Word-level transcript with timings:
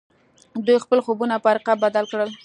دوی 0.65 0.77
خپل 0.83 0.99
خوبونه 1.05 1.35
پر 1.43 1.55
حقيقت 1.57 1.77
بدل 1.83 2.05
کړل. 2.11 2.29